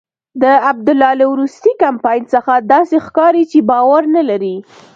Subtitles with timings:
[0.41, 4.55] د عبدالله له وروستي کمپاین څخه داسې ښکاري چې باور نلري.